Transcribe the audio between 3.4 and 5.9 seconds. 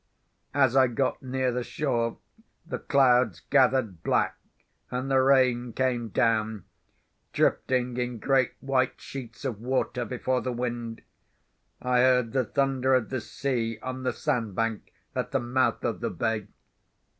gathered black, and the rain